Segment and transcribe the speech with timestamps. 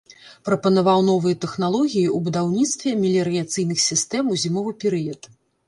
[0.47, 5.33] Прапанаваў новыя тэхналогіі ў будаўніцтве меліярацыйных сістэм у зімовы перыяд.